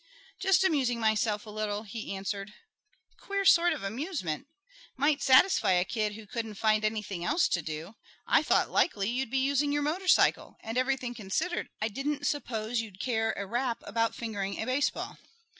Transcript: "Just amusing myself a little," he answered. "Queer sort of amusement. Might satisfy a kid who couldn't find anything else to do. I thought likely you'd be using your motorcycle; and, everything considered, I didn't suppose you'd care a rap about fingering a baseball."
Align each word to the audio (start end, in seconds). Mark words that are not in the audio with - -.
"Just 0.39 0.63
amusing 0.63 0.99
myself 0.99 1.45
a 1.45 1.51
little," 1.51 1.83
he 1.83 2.15
answered. 2.15 2.55
"Queer 3.19 3.45
sort 3.45 3.71
of 3.71 3.83
amusement. 3.83 4.47
Might 4.97 5.21
satisfy 5.21 5.73
a 5.73 5.85
kid 5.85 6.15
who 6.15 6.25
couldn't 6.25 6.55
find 6.55 6.83
anything 6.83 7.23
else 7.23 7.47
to 7.49 7.61
do. 7.61 7.93
I 8.25 8.41
thought 8.41 8.71
likely 8.71 9.11
you'd 9.11 9.29
be 9.29 9.37
using 9.37 9.71
your 9.71 9.83
motorcycle; 9.83 10.57
and, 10.63 10.75
everything 10.75 11.13
considered, 11.13 11.69
I 11.79 11.87
didn't 11.87 12.25
suppose 12.25 12.81
you'd 12.81 12.99
care 12.99 13.33
a 13.37 13.45
rap 13.45 13.83
about 13.85 14.15
fingering 14.15 14.59
a 14.59 14.65
baseball." 14.65 15.19